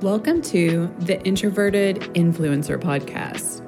Welcome 0.00 0.42
to 0.42 0.92
the 0.98 1.22
Introverted 1.22 2.00
Influencer 2.14 2.78
Podcast. 2.78 3.62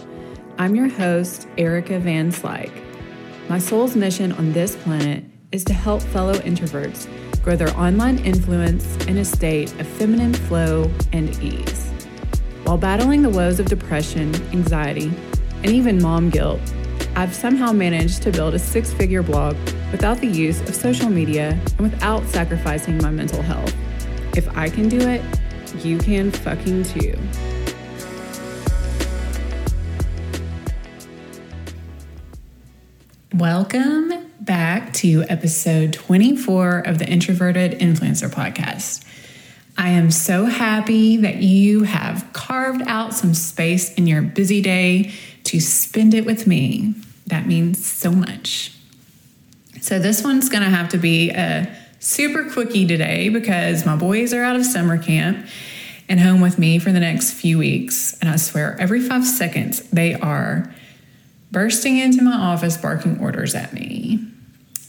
I'm 0.58 0.74
your 0.74 0.88
host, 0.88 1.46
Erica 1.56 2.00
Van 2.00 2.32
Slyke. 2.32 2.82
My 3.48 3.58
soul's 3.58 3.94
mission 3.94 4.32
on 4.32 4.52
this 4.52 4.74
planet 4.74 5.24
is 5.52 5.64
to 5.64 5.72
help 5.72 6.02
fellow 6.02 6.34
introverts 6.34 7.08
grow 7.44 7.54
their 7.54 7.74
online 7.78 8.18
influence 8.18 8.96
in 9.06 9.18
a 9.18 9.24
state 9.24 9.72
of 9.80 9.86
feminine 9.86 10.34
flow 10.34 10.90
and 11.12 11.30
ease. 11.40 11.90
While 12.64 12.76
battling 12.76 13.22
the 13.22 13.30
woes 13.30 13.60
of 13.60 13.66
depression, 13.66 14.34
anxiety, 14.52 15.12
and 15.62 15.66
even 15.66 16.02
mom 16.02 16.30
guilt, 16.30 16.60
I've 17.14 17.34
somehow 17.34 17.72
managed 17.72 18.22
to 18.24 18.32
build 18.32 18.54
a 18.54 18.58
six 18.58 18.92
figure 18.92 19.22
blog 19.22 19.56
without 19.92 20.18
the 20.18 20.26
use 20.26 20.60
of 20.62 20.74
social 20.74 21.08
media 21.08 21.58
and 21.78 21.80
without 21.80 22.26
sacrificing 22.26 22.98
my 22.98 23.12
mental 23.12 23.42
health. 23.42 23.72
If 24.36 24.54
I 24.56 24.68
can 24.68 24.88
do 24.88 24.98
it, 24.98 25.22
you 25.84 25.98
can 25.98 26.30
fucking 26.30 26.84
too. 26.84 27.18
Welcome 33.34 34.30
back 34.40 34.92
to 34.94 35.24
episode 35.28 35.92
24 35.92 36.78
of 36.80 36.98
the 36.98 37.06
Introverted 37.06 37.72
Influencer 37.80 38.30
Podcast. 38.30 39.04
I 39.76 39.90
am 39.90 40.10
so 40.10 40.46
happy 40.46 41.18
that 41.18 41.36
you 41.36 41.82
have 41.82 42.30
carved 42.32 42.82
out 42.86 43.12
some 43.12 43.34
space 43.34 43.92
in 43.94 44.06
your 44.06 44.22
busy 44.22 44.62
day 44.62 45.12
to 45.44 45.60
spend 45.60 46.14
it 46.14 46.24
with 46.24 46.46
me. 46.46 46.94
That 47.26 47.46
means 47.46 47.84
so 47.84 48.10
much. 48.10 48.72
So, 49.82 49.98
this 49.98 50.24
one's 50.24 50.48
gonna 50.48 50.70
have 50.70 50.88
to 50.90 50.98
be 50.98 51.30
a 51.30 51.68
super 51.98 52.48
quickie 52.50 52.86
today 52.86 53.28
because 53.28 53.84
my 53.84 53.96
boys 53.96 54.32
are 54.32 54.42
out 54.42 54.56
of 54.56 54.64
summer 54.64 54.96
camp 54.96 55.46
and 56.08 56.20
home 56.20 56.40
with 56.40 56.58
me 56.58 56.78
for 56.78 56.92
the 56.92 57.00
next 57.00 57.32
few 57.32 57.58
weeks. 57.58 58.16
And 58.20 58.30
I 58.30 58.36
swear, 58.36 58.76
every 58.78 59.00
five 59.00 59.24
seconds, 59.26 59.80
they 59.90 60.14
are 60.14 60.72
bursting 61.50 61.98
into 61.98 62.22
my 62.22 62.34
office 62.34 62.76
barking 62.76 63.18
orders 63.18 63.54
at 63.54 63.72
me. 63.72 64.24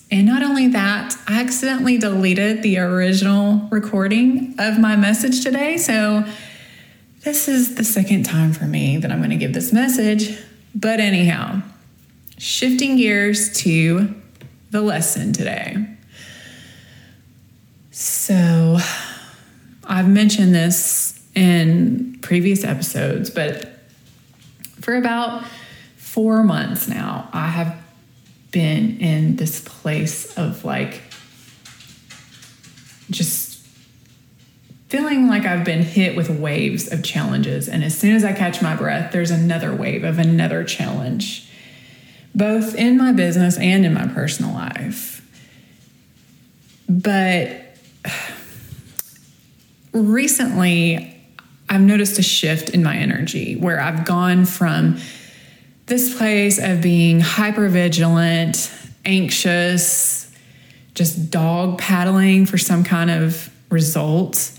And 0.09 0.25
not 0.25 0.41
only 0.41 0.67
that, 0.69 1.16
I 1.28 1.41
accidentally 1.41 1.97
deleted 1.97 2.64
the 2.64 2.78
original 2.80 3.67
recording 3.69 4.56
of 4.58 4.80
my 4.80 4.95
message 4.95 5.44
today. 5.44 5.78
So, 5.78 6.25
this 7.23 7.50
is 7.50 7.75
the 7.75 7.84
second 7.84 8.23
time 8.23 8.53
for 8.53 8.63
me 8.63 8.97
that 8.97 9.11
I'm 9.11 9.17
going 9.17 9.31
to 9.31 9.36
give 9.36 9.53
this 9.53 9.73
message. 9.73 10.39
But, 10.73 11.02
anyhow, 11.02 11.61
shifting 12.38 12.95
gears 12.95 13.52
to 13.63 14.16
the 14.72 14.81
lesson 14.81 15.34
today. 15.34 15.88
So, 17.91 18.78
I've 19.84 20.08
mentioned 20.08 20.56
this 20.56 21.06
in 21.38 22.17
previous 22.23 22.63
episodes, 22.63 23.30
but 23.30 23.80
for 24.81 24.95
about 24.95 25.44
four 25.95 26.41
months 26.41 26.88
now, 26.88 27.29
I 27.31 27.49
have 27.49 27.79
been 28.49 28.97
in 28.97 29.35
this 29.35 29.61
place 29.61 30.35
of 30.35 30.66
like 30.66 31.03
just 33.11 33.63
feeling 34.89 35.27
like 35.27 35.45
I've 35.45 35.63
been 35.63 35.83
hit 35.83 36.16
with 36.16 36.27
waves 36.27 36.91
of 36.91 37.03
challenges. 37.03 37.69
And 37.69 37.83
as 37.83 37.95
soon 37.95 38.16
as 38.16 38.23
I 38.23 38.33
catch 38.33 38.63
my 38.63 38.75
breath, 38.75 39.11
there's 39.11 39.29
another 39.29 39.75
wave 39.75 40.03
of 40.03 40.17
another 40.17 40.63
challenge, 40.63 41.47
both 42.33 42.73
in 42.73 42.97
my 42.97 43.11
business 43.11 43.59
and 43.59 43.85
in 43.85 43.94
my 43.94 44.07
personal 44.07 44.55
life. 44.55 45.22
But 46.89 47.77
recently, 49.91 51.13
I've 51.69 51.81
noticed 51.81 52.17
a 52.17 52.23
shift 52.23 52.69
in 52.69 52.83
my 52.83 52.95
energy 52.95 53.55
where 53.55 53.79
I've 53.79 54.05
gone 54.05 54.45
from 54.45 54.99
this 55.87 56.17
place 56.17 56.59
of 56.59 56.81
being 56.81 57.19
hyper 57.19 57.67
vigilant, 57.69 58.72
anxious, 59.05 60.31
just 60.94 61.29
dog 61.29 61.77
paddling 61.77 62.45
for 62.45 62.57
some 62.57 62.83
kind 62.83 63.09
of 63.09 63.50
result, 63.69 64.51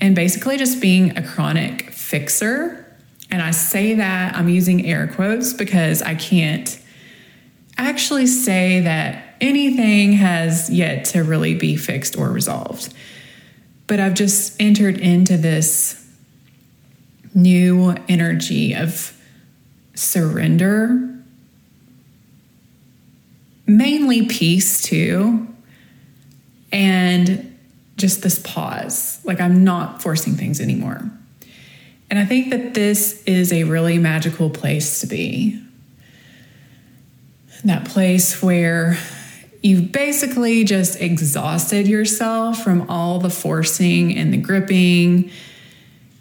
and 0.00 0.14
basically 0.14 0.56
just 0.56 0.80
being 0.80 1.16
a 1.16 1.26
chronic 1.26 1.90
fixer. 1.90 2.84
And 3.30 3.42
I 3.42 3.50
say 3.50 3.94
that 3.94 4.36
I'm 4.36 4.48
using 4.48 4.86
air 4.86 5.08
quotes 5.08 5.52
because 5.52 6.02
I 6.02 6.14
can't 6.14 6.80
actually 7.76 8.26
say 8.26 8.80
that 8.80 9.36
anything 9.40 10.12
has 10.12 10.70
yet 10.70 11.04
to 11.06 11.22
really 11.22 11.54
be 11.54 11.76
fixed 11.76 12.16
or 12.16 12.30
resolved. 12.30 12.92
But 13.86 14.00
I've 14.00 14.14
just 14.14 14.60
entered 14.60 14.98
into 14.98 15.36
this 15.36 16.07
new 17.34 17.94
energy 18.08 18.74
of 18.74 19.16
surrender, 19.94 21.16
mainly 23.66 24.26
peace 24.26 24.82
too, 24.82 25.46
and 26.72 27.58
just 27.96 28.22
this 28.22 28.38
pause. 28.38 29.20
Like 29.24 29.40
I'm 29.40 29.64
not 29.64 30.02
forcing 30.02 30.34
things 30.34 30.60
anymore. 30.60 31.10
And 32.10 32.18
I 32.18 32.24
think 32.24 32.50
that 32.50 32.74
this 32.74 33.22
is 33.24 33.52
a 33.52 33.64
really 33.64 33.98
magical 33.98 34.48
place 34.48 35.00
to 35.00 35.06
be. 35.06 35.62
That 37.64 37.86
place 37.86 38.42
where 38.42 38.96
you've 39.62 39.92
basically 39.92 40.64
just 40.64 41.00
exhausted 41.00 41.86
yourself 41.86 42.62
from 42.62 42.88
all 42.88 43.18
the 43.18 43.30
forcing 43.30 44.16
and 44.16 44.32
the 44.32 44.38
gripping 44.38 45.30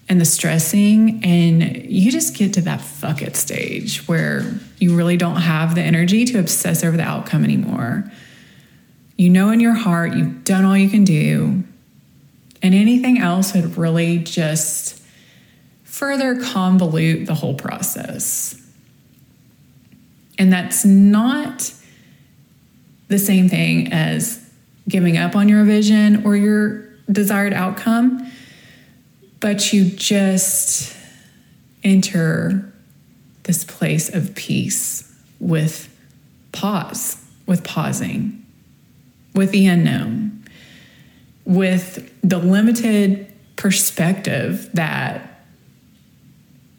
and 0.10 0.22
the 0.22 0.26
stressing 0.26 1.24
and 1.24 1.86
you 1.86 2.12
just 2.12 2.36
get 2.36 2.54
to 2.54 2.62
that 2.62 2.80
fuck 2.80 3.22
it 3.22 3.36
stage 3.36 4.08
where 4.08 4.54
you 4.78 4.96
really 4.96 5.18
don't 5.18 5.38
have 5.38 5.76
the 5.76 5.82
energy 5.82 6.24
to 6.26 6.40
obsess 6.40 6.84
over 6.84 6.96
the 6.96 7.04
outcome 7.04 7.44
anymore. 7.44 8.10
You 9.18 9.30
know 9.30 9.50
in 9.52 9.60
your 9.60 9.74
heart 9.74 10.14
you've 10.14 10.44
done 10.44 10.64
all 10.64 10.78
you 10.78 10.90
can 10.90 11.04
do 11.04 11.64
and 12.62 12.74
anything 12.74 13.20
else 13.20 13.54
would 13.54 13.78
really 13.78 14.20
just 14.20 15.02
further 15.84 16.36
convolute 16.36 17.26
the 17.26 17.34
whole 17.34 17.56
process. 17.56 18.62
And 20.40 20.54
that's 20.54 20.86
not 20.86 21.74
the 23.08 23.18
same 23.18 23.50
thing 23.50 23.92
as 23.92 24.44
giving 24.88 25.18
up 25.18 25.36
on 25.36 25.50
your 25.50 25.64
vision 25.66 26.26
or 26.26 26.36
your 26.36 26.88
desired 27.12 27.54
outcome 27.54 28.27
but 29.40 29.74
you 29.74 29.86
just 29.86 30.96
enter 31.84 32.74
this 33.44 33.64
place 33.64 34.14
of 34.14 34.36
peace 34.36 35.14
with 35.40 35.94
pause, 36.52 37.24
with 37.46 37.64
pausing, 37.64 38.46
with 39.34 39.52
the 39.52 39.68
unknown, 39.68 40.44
with 41.46 42.12
the 42.22 42.40
limited 42.40 43.32
perspective 43.56 44.70
that 44.74 45.44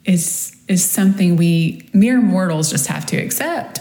is 0.05 0.55
is 0.67 0.85
something 0.85 1.35
we 1.35 1.89
mere 1.93 2.21
mortals 2.21 2.69
just 2.69 2.87
have 2.87 3.05
to 3.05 3.17
accept 3.17 3.79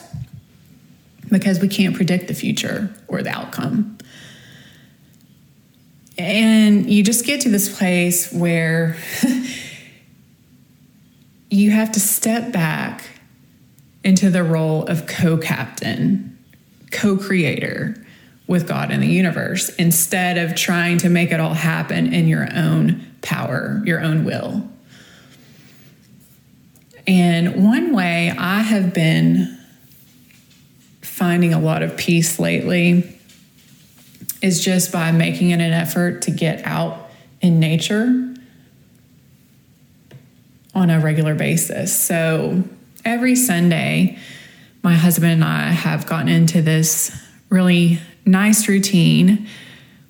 because 1.30 1.60
we 1.60 1.68
can't 1.68 1.94
predict 1.94 2.28
the 2.28 2.34
future 2.34 2.94
or 3.06 3.22
the 3.22 3.30
outcome. 3.30 3.97
And 6.18 6.90
you 6.90 7.04
just 7.04 7.24
get 7.24 7.42
to 7.42 7.48
this 7.48 7.78
place 7.78 8.32
where 8.32 8.96
you 11.50 11.70
have 11.70 11.92
to 11.92 12.00
step 12.00 12.52
back 12.52 13.08
into 14.02 14.28
the 14.28 14.42
role 14.42 14.84
of 14.86 15.06
co 15.06 15.38
captain, 15.38 16.36
co 16.90 17.16
creator 17.16 17.94
with 18.48 18.66
God 18.66 18.90
and 18.90 19.02
the 19.02 19.06
universe 19.06 19.68
instead 19.76 20.38
of 20.38 20.56
trying 20.56 20.98
to 20.98 21.08
make 21.08 21.30
it 21.30 21.38
all 21.38 21.54
happen 21.54 22.12
in 22.12 22.26
your 22.26 22.48
own 22.52 23.06
power, 23.20 23.80
your 23.84 24.00
own 24.00 24.24
will. 24.24 24.68
And 27.06 27.64
one 27.64 27.94
way 27.94 28.34
I 28.36 28.60
have 28.60 28.92
been 28.92 29.56
finding 31.00 31.54
a 31.54 31.60
lot 31.60 31.82
of 31.82 31.96
peace 31.96 32.38
lately 32.38 33.17
is 34.40 34.64
just 34.64 34.92
by 34.92 35.12
making 35.12 35.50
it 35.50 35.60
an 35.60 35.72
effort 35.72 36.22
to 36.22 36.30
get 36.30 36.64
out 36.64 37.10
in 37.40 37.60
nature 37.60 38.34
on 40.74 40.90
a 40.90 41.00
regular 41.00 41.34
basis. 41.34 41.96
So 41.96 42.62
every 43.04 43.34
Sunday, 43.34 44.18
my 44.82 44.94
husband 44.94 45.32
and 45.32 45.44
I 45.44 45.70
have 45.70 46.06
gotten 46.06 46.28
into 46.28 46.62
this 46.62 47.10
really 47.50 48.00
nice 48.24 48.68
routine 48.68 49.48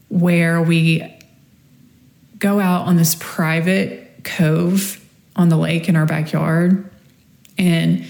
where 0.09 0.61
we 0.61 1.15
go 2.39 2.61
out 2.61 2.87
on 2.87 2.97
this 2.97 3.17
private 3.19 4.25
cove 4.25 5.05
on 5.37 5.49
the 5.49 5.57
lake 5.57 5.89
in 5.89 5.97
our 5.97 6.07
backyard 6.07 6.91
and 7.57 8.05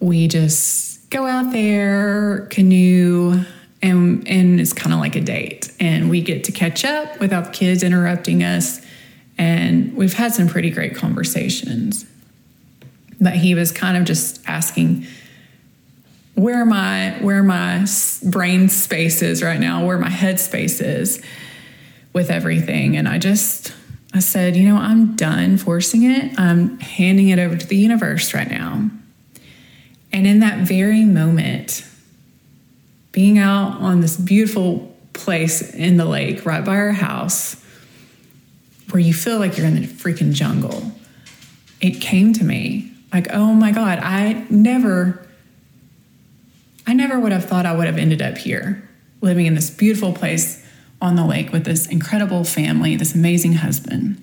we 0.00 0.28
just 0.28 1.08
go 1.10 1.26
out 1.26 1.52
there, 1.52 2.46
canoe, 2.50 3.44
and 3.86 4.26
and 4.28 4.60
it's 4.60 4.72
kind 4.72 4.92
of 4.92 5.00
like 5.00 5.16
a 5.16 5.20
date 5.20 5.72
and 5.80 6.10
we 6.10 6.20
get 6.20 6.44
to 6.44 6.52
catch 6.52 6.84
up 6.84 7.20
without 7.20 7.52
kids 7.52 7.82
interrupting 7.82 8.42
us 8.42 8.80
And 9.38 9.94
we've 9.96 10.14
had 10.14 10.32
some 10.32 10.48
pretty 10.48 10.70
great 10.70 10.94
conversations. 10.94 12.06
But 13.20 13.34
he 13.34 13.54
was 13.54 13.72
kind 13.72 13.96
of 13.96 14.04
just 14.04 14.40
asking 14.46 15.06
where 16.34 16.64
my 16.64 17.16
where 17.20 17.42
my 17.42 17.86
brain 18.22 18.68
space 18.68 19.22
is 19.22 19.42
right 19.42 19.60
now, 19.60 19.86
where 19.86 19.98
my 19.98 20.10
head 20.10 20.38
space 20.38 20.80
is 20.80 21.22
with 22.12 22.30
everything. 22.30 22.96
And 22.96 23.08
I 23.08 23.18
just 23.18 23.72
I 24.14 24.20
said, 24.20 24.56
you 24.56 24.66
know, 24.68 24.76
I'm 24.76 25.16
done 25.16 25.58
forcing 25.58 26.04
it. 26.04 26.38
I'm 26.38 26.78
handing 26.80 27.28
it 27.28 27.38
over 27.38 27.56
to 27.56 27.66
the 27.66 27.76
universe 27.76 28.32
right 28.32 28.50
now. 28.50 28.90
And 30.12 30.26
in 30.26 30.40
that 30.40 30.60
very 30.60 31.04
moment, 31.04 31.84
being 33.16 33.38
out 33.38 33.80
on 33.80 34.02
this 34.02 34.14
beautiful 34.14 34.94
place 35.14 35.72
in 35.74 35.96
the 35.96 36.04
lake 36.04 36.44
right 36.44 36.62
by 36.62 36.76
our 36.76 36.92
house 36.92 37.56
where 38.90 39.00
you 39.00 39.14
feel 39.14 39.38
like 39.38 39.56
you're 39.56 39.66
in 39.66 39.74
the 39.74 39.86
freaking 39.86 40.34
jungle, 40.34 40.92
it 41.80 41.98
came 41.98 42.34
to 42.34 42.44
me 42.44 42.92
like, 43.14 43.32
oh 43.32 43.54
my 43.54 43.72
God, 43.72 44.00
I 44.00 44.44
never, 44.50 45.26
I 46.86 46.92
never 46.92 47.18
would 47.18 47.32
have 47.32 47.46
thought 47.46 47.64
I 47.64 47.74
would 47.74 47.86
have 47.86 47.96
ended 47.96 48.20
up 48.20 48.36
here 48.36 48.86
living 49.22 49.46
in 49.46 49.54
this 49.54 49.70
beautiful 49.70 50.12
place 50.12 50.62
on 51.00 51.16
the 51.16 51.24
lake 51.24 51.52
with 51.52 51.64
this 51.64 51.86
incredible 51.86 52.44
family, 52.44 52.96
this 52.96 53.14
amazing 53.14 53.54
husband. 53.54 54.22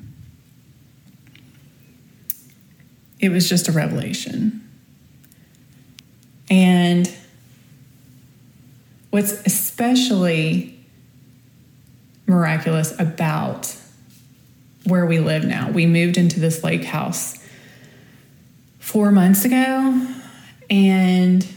It 3.19 3.30
was 3.30 3.50
just 3.50 3.68
a 3.68 3.72
revelation. 3.72 4.69
And 6.48 7.12
what's 9.13 9.33
especially 9.45 10.75
miraculous 12.25 13.00
about 13.00 13.77
where 14.86 15.06
we 15.06 15.19
live 15.19 15.45
now, 15.45 15.69
we 15.69 15.86
moved 15.86 16.18
into 16.18 16.39
this 16.39 16.63
lake 16.63 16.83
house 16.83 17.38
four 18.80 19.12
months 19.12 19.45
ago, 19.45 20.07
and 20.68 21.48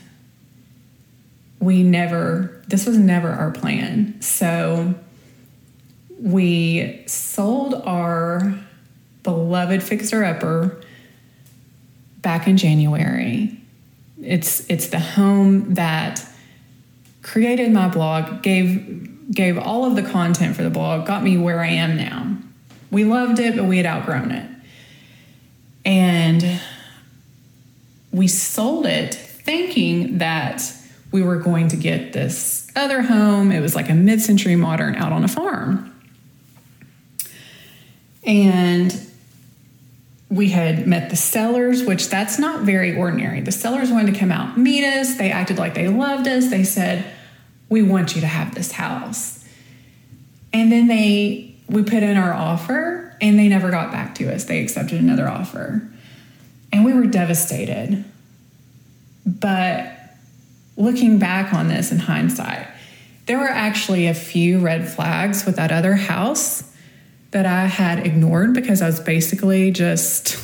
we 1.59 1.83
never, 1.83 2.63
this 2.69 2.85
was 2.85 2.99
never 2.99 3.31
our 3.31 3.53
plan. 3.53 4.21
So 4.21 4.95
we 6.21 7.05
sold 7.07 7.73
our 7.87 8.55
beloved 9.23 9.83
fixer 9.83 10.23
upper 10.25 10.79
back 12.21 12.47
in 12.47 12.59
January 12.59 13.59
it's 14.23 14.69
it's 14.71 14.89
the 14.89 14.99
home 14.99 15.75
that 15.75 16.27
created 17.27 17.73
my 17.73 17.89
blog, 17.89 18.41
gave 18.43 19.33
gave 19.33 19.59
all 19.59 19.85
of 19.85 19.97
the 19.97 20.03
content 20.03 20.55
for 20.55 20.63
the 20.63 20.71
blog, 20.71 21.05
got 21.05 21.23
me 21.23 21.37
where 21.37 21.61
I 21.61 21.67
am 21.67 21.97
now. 21.97 22.37
We 22.93 23.03
loved 23.05 23.41
it, 23.41 23.57
but 23.57 23.65
we 23.65 23.77
had 23.77 23.87
outgrown 23.87 24.31
it. 24.31 24.49
And 25.85 26.61
we 28.13 28.29
sold 28.29 28.87
it 28.87 29.15
thinking 29.15 30.19
that 30.19 30.73
we 31.11 31.23
were 31.23 31.37
going 31.37 31.69
to 31.69 31.77
get 31.77 32.13
this 32.13 32.71
other 32.77 33.03
home. 33.03 33.51
It 33.51 33.61
was 33.61 33.75
like 33.75 33.91
a 33.91 33.95
mid 33.95 34.21
century 34.21 34.55
modern 34.55 34.95
out 34.95 35.13
on 35.13 35.25
a 35.25 35.29
farm. 35.29 35.93
And 38.25 38.95
we 40.31 40.51
had 40.51 40.87
met 40.87 41.11
the 41.11 41.17
sellers, 41.17 41.83
which 41.83 42.09
that's 42.09 42.39
not 42.39 42.63
very 42.63 42.97
ordinary. 42.97 43.41
The 43.41 43.53
sellers 43.53 43.91
wanted 43.91 44.15
to 44.15 44.21
come 44.21 44.31
out 44.31 44.57
meet 44.57 44.85
us. 44.85 45.17
They 45.17 45.33
acted 45.33 45.59
like 45.59 45.75
they 45.75 45.89
loved 45.89 46.29
us. 46.29 46.51
They 46.51 46.65
said, 46.65 47.05
"We 47.69 47.83
want 47.83 48.15
you 48.15 48.21
to 48.21 48.27
have 48.27 48.55
this 48.55 48.73
house." 48.73 49.45
And 50.53 50.73
then 50.73 50.89
they 50.89 51.57
we 51.69 51.83
put 51.83 52.03
in 52.03 52.17
our 52.17 52.33
offer 52.33 53.17
and 53.21 53.39
they 53.39 53.49
never 53.49 53.71
got 53.71 53.91
back 53.91 54.15
to 54.17 54.33
us. 54.33 54.45
They 54.45 54.63
accepted 54.63 55.01
another 55.01 55.29
offer. 55.29 55.89
And 56.73 56.85
we 56.85 56.93
were 56.93 57.07
devastated. 57.07 58.05
But 59.25 59.93
looking 60.77 61.19
back 61.19 61.53
on 61.53 61.69
this 61.69 61.91
in 61.91 61.99
hindsight, 61.99 62.69
there 63.27 63.39
were 63.39 63.49
actually 63.49 64.07
a 64.07 64.15
few 64.15 64.61
red 64.61 64.89
flags 64.89 65.45
with 65.45 65.57
that 65.57 65.73
other 65.73 65.95
house 65.95 66.73
that 67.33 67.47
I 67.47 67.67
had 67.67 68.07
ignored 68.07 68.55
because 68.55 68.81
I 68.81 68.87
was 68.87 69.01
basically 69.01 69.73
just, 69.73 70.39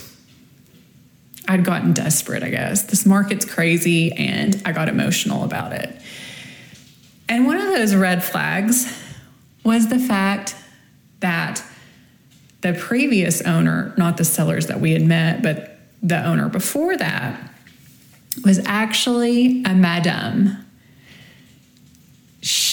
I'd 1.47 1.65
gotten 1.65 1.93
desperate, 1.93 2.43
I 2.43 2.51
guess. 2.51 2.83
This 2.83 3.07
market's 3.07 3.45
crazy 3.45 4.13
and 4.13 4.61
I 4.65 4.73
got 4.73 4.89
emotional 4.89 5.45
about 5.45 5.73
it. 5.73 5.95
And 7.33 7.47
one 7.47 7.57
of 7.57 7.65
those 7.65 7.95
red 7.95 8.23
flags 8.23 8.95
was 9.65 9.89
the 9.89 9.99
fact 9.99 10.55
that 11.21 11.65
the 12.61 12.75
previous 12.75 13.41
owner, 13.41 13.95
not 13.97 14.19
the 14.19 14.25
sellers 14.25 14.67
that 14.67 14.83
we 14.83 14.93
had 14.93 15.01
met, 15.01 15.43
but 15.43 15.79
the 16.03 16.23
owner 16.23 16.51
before 16.51 16.95
that, 16.99 17.41
was 18.45 18.61
actually 18.67 19.65
a 19.65 19.75
madame 19.75 20.59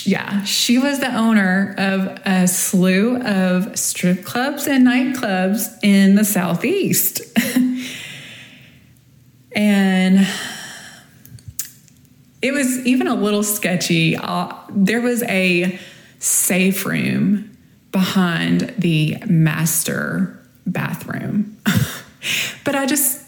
yeah, 0.03 0.43
she 0.43 0.79
was 0.79 0.99
the 0.99 1.15
owner 1.15 1.75
of 1.77 2.19
a 2.25 2.47
slew 2.47 3.21
of 3.21 3.77
strip 3.77 4.25
clubs 4.25 4.67
and 4.67 4.87
nightclubs 4.87 5.77
in 5.83 6.15
the 6.15 6.25
Southeast. 6.25 7.21
and 9.55 10.27
it 12.41 12.53
was 12.53 12.85
even 12.85 13.07
a 13.07 13.15
little 13.15 13.43
sketchy. 13.43 14.15
Uh, 14.15 14.53
there 14.69 15.01
was 15.01 15.23
a 15.23 15.79
safe 16.19 16.85
room 16.85 17.57
behind 17.91 18.73
the 18.77 19.17
master 19.27 20.39
bathroom. 20.65 21.57
but 22.63 22.75
I 22.75 22.85
just 22.85 23.25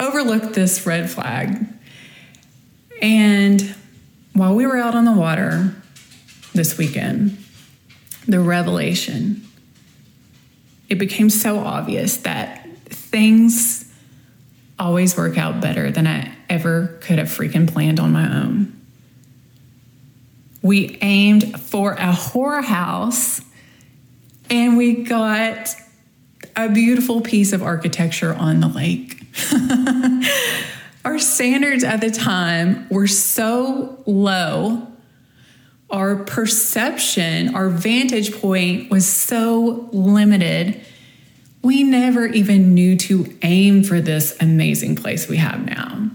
overlooked 0.00 0.54
this 0.54 0.86
red 0.86 1.10
flag. 1.10 1.66
And 3.02 3.74
while 4.32 4.54
we 4.54 4.66
were 4.66 4.76
out 4.76 4.94
on 4.94 5.04
the 5.04 5.12
water 5.12 5.74
this 6.54 6.78
weekend, 6.78 7.36
the 8.26 8.40
revelation, 8.40 9.46
it 10.88 10.96
became 10.96 11.30
so 11.30 11.58
obvious 11.58 12.18
that 12.18 12.66
things 12.86 13.85
always 14.78 15.16
work 15.16 15.38
out 15.38 15.60
better 15.60 15.90
than 15.90 16.06
I 16.06 16.32
ever 16.48 16.98
could 17.00 17.18
have 17.18 17.28
freaking 17.28 17.70
planned 17.70 17.98
on 17.98 18.12
my 18.12 18.42
own. 18.42 18.72
We 20.62 20.98
aimed 21.00 21.60
for 21.60 21.92
a 21.92 22.12
whorehouse 22.12 23.44
and 24.50 24.76
we 24.76 25.04
got 25.04 25.74
a 26.54 26.68
beautiful 26.68 27.20
piece 27.20 27.52
of 27.52 27.62
architecture 27.62 28.34
on 28.34 28.60
the 28.60 28.68
lake. 28.68 29.22
our 31.04 31.18
standards 31.18 31.84
at 31.84 32.00
the 32.00 32.10
time 32.10 32.86
were 32.90 33.06
so 33.06 34.02
low. 34.06 34.86
Our 35.90 36.16
perception, 36.16 37.54
our 37.54 37.68
vantage 37.68 38.40
point 38.40 38.90
was 38.90 39.06
so 39.06 39.88
limited. 39.92 40.80
We 41.66 41.82
never 41.82 42.26
even 42.26 42.74
knew 42.74 42.94
to 42.96 43.36
aim 43.42 43.82
for 43.82 44.00
this 44.00 44.36
amazing 44.40 44.94
place 44.94 45.26
we 45.26 45.38
have 45.38 45.66
now. 45.66 46.10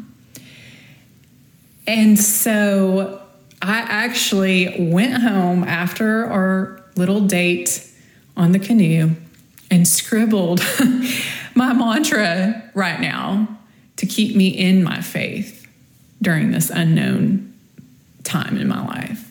And 1.85 2.17
so 2.17 3.21
I 3.61 3.79
actually 3.79 4.89
went 4.93 5.21
home 5.21 5.65
after 5.65 6.25
our 6.25 6.81
little 6.95 7.19
date 7.19 7.85
on 8.37 8.53
the 8.53 8.59
canoe 8.59 9.09
and 9.69 9.85
scribbled 9.85 10.61
my 11.53 11.73
mantra 11.73 12.71
right 12.73 13.01
now 13.01 13.59
to 13.97 14.05
keep 14.05 14.37
me 14.37 14.47
in 14.47 14.85
my 14.85 15.01
faith 15.01 15.67
during 16.21 16.51
this 16.51 16.69
unknown 16.69 17.53
time 18.23 18.55
in 18.55 18.69
my 18.69 18.87
life. 18.87 19.29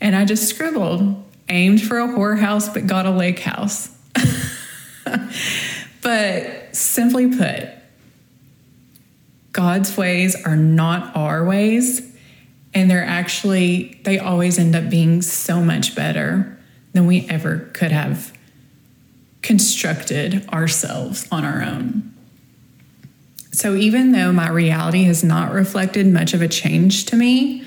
And 0.00 0.16
I 0.16 0.24
just 0.24 0.48
scribbled, 0.48 1.22
aimed 1.48 1.80
for 1.80 2.00
a 2.00 2.08
whorehouse, 2.08 2.74
but 2.74 2.88
got 2.88 3.06
a 3.06 3.12
lake 3.12 3.38
house. 3.38 3.94
But 6.04 6.76
simply 6.76 7.34
put, 7.34 7.70
God's 9.52 9.96
ways 9.96 10.36
are 10.44 10.54
not 10.56 11.16
our 11.16 11.44
ways. 11.44 12.12
And 12.74 12.90
they're 12.90 13.04
actually, 13.04 14.00
they 14.04 14.18
always 14.18 14.58
end 14.58 14.76
up 14.76 14.90
being 14.90 15.22
so 15.22 15.62
much 15.62 15.94
better 15.96 16.58
than 16.92 17.06
we 17.06 17.26
ever 17.28 17.70
could 17.72 17.90
have 17.90 18.36
constructed 19.42 20.46
ourselves 20.50 21.26
on 21.32 21.44
our 21.44 21.62
own. 21.62 22.12
So 23.52 23.74
even 23.74 24.12
though 24.12 24.32
my 24.32 24.50
reality 24.50 25.04
has 25.04 25.24
not 25.24 25.52
reflected 25.52 26.06
much 26.06 26.34
of 26.34 26.42
a 26.42 26.48
change 26.48 27.06
to 27.06 27.16
me, 27.16 27.64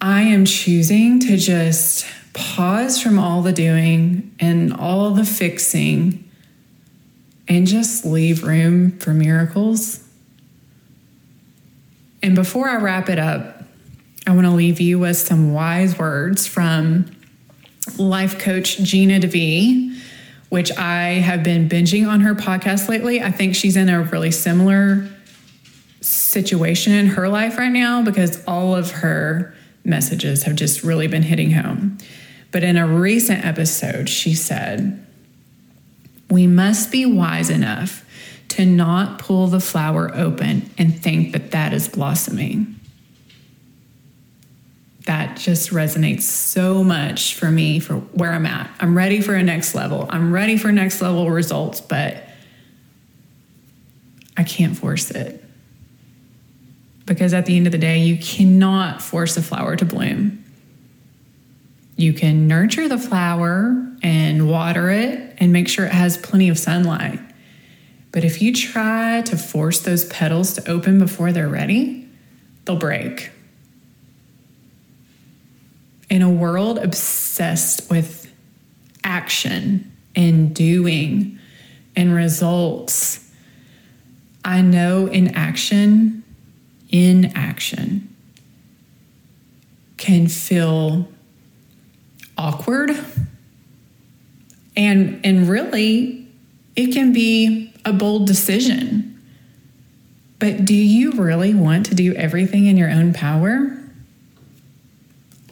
I 0.00 0.22
am 0.22 0.44
choosing 0.44 1.18
to 1.20 1.36
just 1.38 2.06
pause 2.34 3.02
from 3.02 3.18
all 3.18 3.40
the 3.42 3.52
doing 3.52 4.34
and 4.38 4.72
all 4.74 5.10
the 5.12 5.24
fixing 5.24 6.25
and 7.48 7.66
just 7.66 8.04
leave 8.04 8.44
room 8.44 8.98
for 8.98 9.14
miracles. 9.14 10.02
And 12.22 12.34
before 12.34 12.68
I 12.68 12.76
wrap 12.76 13.08
it 13.08 13.18
up, 13.18 13.62
I 14.26 14.34
want 14.34 14.46
to 14.46 14.52
leave 14.52 14.80
you 14.80 14.98
with 14.98 15.16
some 15.16 15.52
wise 15.52 15.98
words 15.98 16.46
from 16.46 17.06
life 17.98 18.38
coach 18.38 18.78
Gina 18.78 19.20
DeVee 19.20 19.96
which 20.48 20.76
I 20.76 21.14
have 21.14 21.42
been 21.42 21.68
binging 21.68 22.08
on 22.08 22.20
her 22.20 22.34
podcast 22.34 22.88
lately. 22.88 23.22
I 23.22 23.30
think 23.30 23.54
she's 23.54 23.76
in 23.76 23.88
a 23.88 24.02
really 24.02 24.30
similar 24.30 25.08
situation 26.00 26.92
in 26.92 27.06
her 27.08 27.28
life 27.28 27.58
right 27.58 27.72
now 27.72 28.02
because 28.02 28.44
all 28.46 28.74
of 28.74 28.90
her 28.90 29.54
messages 29.84 30.44
have 30.44 30.54
just 30.54 30.82
really 30.82 31.08
been 31.08 31.22
hitting 31.22 31.50
home. 31.50 31.98
But 32.52 32.62
in 32.62 32.76
a 32.76 32.86
recent 32.86 33.44
episode, 33.44 34.08
she 34.08 34.34
said, 34.34 35.05
We 36.30 36.46
must 36.46 36.90
be 36.90 37.06
wise 37.06 37.50
enough 37.50 38.04
to 38.48 38.64
not 38.64 39.18
pull 39.18 39.48
the 39.48 39.60
flower 39.60 40.14
open 40.14 40.70
and 40.78 40.98
think 40.98 41.32
that 41.32 41.50
that 41.50 41.72
is 41.72 41.88
blossoming. 41.88 42.74
That 45.04 45.36
just 45.36 45.70
resonates 45.70 46.22
so 46.22 46.82
much 46.82 47.34
for 47.34 47.50
me 47.50 47.78
for 47.78 47.94
where 47.94 48.32
I'm 48.32 48.46
at. 48.46 48.70
I'm 48.80 48.96
ready 48.96 49.20
for 49.20 49.34
a 49.34 49.42
next 49.42 49.74
level. 49.74 50.06
I'm 50.10 50.32
ready 50.32 50.56
for 50.56 50.72
next 50.72 51.00
level 51.00 51.30
results, 51.30 51.80
but 51.80 52.24
I 54.36 54.42
can't 54.42 54.76
force 54.76 55.10
it. 55.10 55.44
Because 57.04 57.34
at 57.34 57.46
the 57.46 57.56
end 57.56 57.66
of 57.66 57.72
the 57.72 57.78
day, 57.78 57.98
you 57.98 58.16
cannot 58.18 59.00
force 59.00 59.36
a 59.36 59.42
flower 59.42 59.76
to 59.76 59.84
bloom. 59.84 60.44
You 61.96 62.12
can 62.12 62.48
nurture 62.48 62.88
the 62.88 62.98
flower 62.98 63.86
and 64.02 64.50
water 64.50 64.90
it 64.90 65.25
and 65.38 65.52
make 65.52 65.68
sure 65.68 65.86
it 65.86 65.92
has 65.92 66.16
plenty 66.16 66.48
of 66.48 66.58
sunlight. 66.58 67.20
But 68.12 68.24
if 68.24 68.40
you 68.40 68.52
try 68.54 69.22
to 69.22 69.36
force 69.36 69.80
those 69.80 70.04
petals 70.06 70.54
to 70.54 70.70
open 70.70 70.98
before 70.98 71.32
they're 71.32 71.48
ready, 71.48 72.08
they'll 72.64 72.76
break. 72.76 73.30
In 76.08 76.22
a 76.22 76.30
world 76.30 76.78
obsessed 76.78 77.90
with 77.90 78.32
action 79.04 79.92
and 80.14 80.54
doing 80.54 81.38
and 81.94 82.14
results, 82.14 83.30
I 84.44 84.62
know 84.62 85.08
in 85.08 85.34
action, 85.34 86.22
in 86.90 87.32
action, 87.34 88.14
can 89.96 90.28
feel 90.28 91.08
awkward 92.38 92.96
and 94.76 95.20
and 95.24 95.48
really 95.48 96.26
it 96.74 96.92
can 96.92 97.12
be 97.12 97.72
a 97.84 97.92
bold 97.92 98.26
decision. 98.26 99.12
But 100.38 100.64
do 100.64 100.74
you 100.74 101.12
really 101.12 101.54
want 101.54 101.86
to 101.86 101.94
do 101.94 102.14
everything 102.14 102.66
in 102.66 102.76
your 102.76 102.90
own 102.90 103.14
power? 103.14 103.76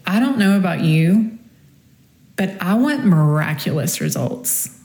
I 0.06 0.20
don't 0.20 0.38
know 0.38 0.56
about 0.56 0.80
you 0.80 1.30
but 2.36 2.50
i 2.60 2.74
want 2.74 3.04
miraculous 3.04 4.00
results 4.00 4.76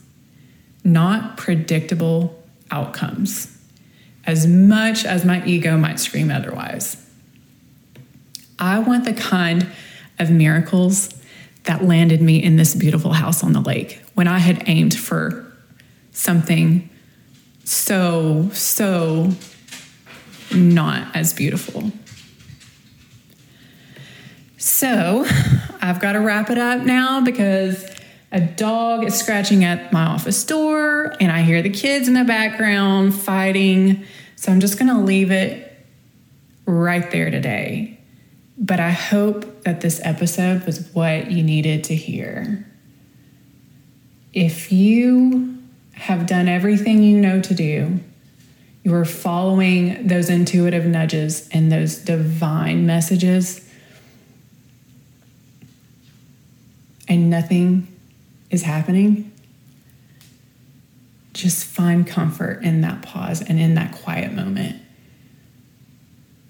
not 0.84 1.36
predictable 1.36 2.42
outcomes 2.72 3.58
as 4.26 4.46
much 4.48 5.06
as 5.06 5.26
my 5.26 5.44
ego 5.46 5.78
might 5.78 6.00
scream 6.00 6.30
otherwise. 6.30 6.98
I 8.58 8.80
want 8.80 9.06
the 9.06 9.14
kind 9.14 9.68
of 10.20 10.30
miracles 10.30 11.10
that 11.70 11.84
landed 11.84 12.20
me 12.20 12.42
in 12.42 12.56
this 12.56 12.74
beautiful 12.74 13.14
house 13.14 13.44
on 13.44 13.54
the 13.54 13.60
lake 13.60 14.02
when 14.16 14.28
I 14.28 14.40
had 14.40 14.64
aimed 14.66 14.96
for 14.96 15.46
something 16.12 16.90
so, 17.64 18.50
so 18.54 19.30
not 20.52 21.16
as 21.16 21.32
beautiful. 21.32 21.92
So 24.58 25.28
I've 25.80 26.00
got 26.00 26.14
to 26.14 26.22
wrap 26.22 26.50
it 26.50 26.58
up 26.58 26.82
now 26.82 27.22
because 27.22 27.86
a 28.32 28.42
dog 28.42 29.04
is 29.04 29.14
scratching 29.14 29.64
at 29.64 29.94
my 29.94 30.06
office 30.06 30.44
door 30.44 31.16
and 31.20 31.32
I 31.32 31.44
hear 31.44 31.62
the 31.62 31.70
kids 31.70 32.08
in 32.08 32.16
the 32.16 32.24
background 32.24 33.14
fighting. 33.14 34.06
So 34.38 34.52
I'm 34.52 34.60
just 34.60 34.80
going 34.80 34.92
to 34.92 35.00
leave 35.00 35.30
it 35.30 35.86
right 36.66 37.12
there 37.12 37.30
today. 37.30 37.99
But 38.62 38.82
I 38.82 38.92
hope 38.92 39.64
that 39.64 39.80
this 39.80 40.02
episode 40.04 40.66
was 40.66 40.90
what 40.94 41.32
you 41.32 41.44
needed 41.44 41.86
to 41.86 41.96
hear. 41.96 42.66
If 44.34 44.72
you 44.72 45.58
have 45.94 46.28
done 46.28 46.50
everything 46.50 47.02
you 47.02 47.18
know 47.20 47.40
to 47.42 47.54
do, 47.54 48.00
you 48.84 48.94
are 48.94 49.06
following 49.06 50.08
those 50.08 50.30
intuitive 50.30 50.86
nudges 50.86 51.48
and 51.54 51.72
those 51.72 51.98
divine 51.98 52.86
messages, 52.86 53.66
and 57.08 57.30
nothing 57.30 57.88
is 58.50 58.64
happening, 58.64 59.32
just 61.34 61.66
find 61.66 62.06
comfort 62.06 62.64
in 62.64 62.82
that 62.82 63.02
pause 63.02 63.42
and 63.42 63.60
in 63.60 63.76
that 63.76 63.94
quiet 63.94 64.34
moment. 64.34 64.82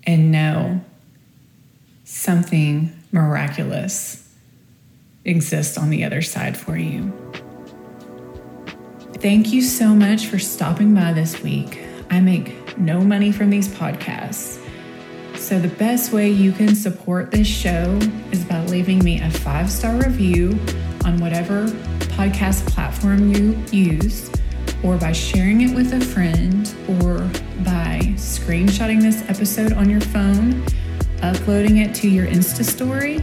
And 0.05 0.31
know 0.31 0.81
something 2.29 2.95
miraculous 3.11 4.31
exists 5.25 5.79
on 5.79 5.89
the 5.89 6.03
other 6.03 6.21
side 6.21 6.55
for 6.55 6.77
you. 6.77 7.11
Thank 9.15 9.51
you 9.51 9.63
so 9.63 9.95
much 9.95 10.27
for 10.27 10.37
stopping 10.37 10.93
by 10.93 11.11
this 11.11 11.41
week. 11.41 11.81
I 12.11 12.19
make 12.19 12.77
no 12.77 13.01
money 13.01 13.31
from 13.31 13.49
these 13.49 13.67
podcasts. 13.67 14.63
So, 15.35 15.57
the 15.57 15.69
best 15.69 16.13
way 16.13 16.29
you 16.29 16.51
can 16.51 16.75
support 16.75 17.31
this 17.31 17.47
show 17.47 17.97
is 18.31 18.45
by 18.45 18.63
leaving 18.65 19.03
me 19.03 19.19
a 19.21 19.31
five 19.31 19.71
star 19.71 19.95
review 19.95 20.51
on 21.05 21.17
whatever 21.17 21.65
podcast 22.19 22.67
platform 22.67 23.33
you 23.33 23.57
use, 23.71 24.29
or 24.83 24.97
by 24.97 25.13
sharing 25.13 25.61
it 25.61 25.73
with 25.73 25.93
a 25.93 25.99
friend, 25.99 26.71
or 27.01 27.17
by 27.65 28.01
screenshotting 28.17 29.01
this 29.01 29.27
episode 29.27 29.73
on 29.73 29.89
your 29.89 30.01
phone 30.01 30.63
uploading 31.21 31.77
it 31.77 31.93
to 31.95 32.09
your 32.09 32.27
Insta 32.27 32.63
story, 32.63 33.21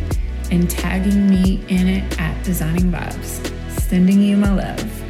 and 0.50 0.70
tagging 0.70 1.28
me 1.28 1.64
in 1.68 1.88
it 1.88 2.20
at 2.20 2.42
Designing 2.44 2.90
Vibes. 2.92 3.52
Sending 3.80 4.22
you 4.22 4.36
my 4.36 4.52
love. 4.52 5.05